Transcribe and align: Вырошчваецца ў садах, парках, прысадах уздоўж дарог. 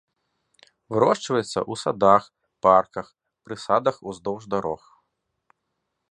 Вырошчваецца 0.93 1.45
ў 1.47 1.73
садах, 1.83 2.23
парках, 2.67 3.07
прысадах 3.49 3.95
уздоўж 4.13 4.43
дарог. 4.55 4.81